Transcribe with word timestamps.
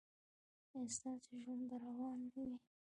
ایا 0.75 0.89
ستاسو 0.97 1.31
ژوند 1.43 1.63
به 1.69 1.75
روان 1.85 2.17
نه 2.23 2.31
وي؟ 2.45 2.55